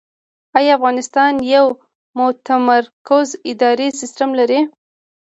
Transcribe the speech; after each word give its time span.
آیا 0.57 0.71
افغانستان 0.77 1.33
یو 1.53 1.65
متمرکز 2.17 3.27
اداري 3.51 3.87
سیستم 3.99 4.29
لري؟ 4.39 4.59